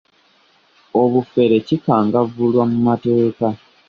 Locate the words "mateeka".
2.87-3.47